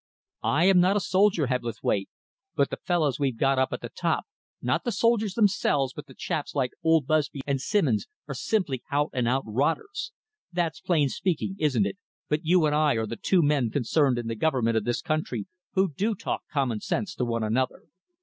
[0.49, 2.09] I am not a soldier, Hebblethwaite,
[2.55, 4.25] but the fellows we've got up at the top
[4.59, 9.11] not the soldiers themselves but the chaps like old Busby and Simons are simply out
[9.13, 10.11] and out rotters.
[10.51, 14.25] That's plain speaking, isn't it, but you and I are the two men concerned in
[14.25, 17.83] the government of this country who do talk common sense to one another.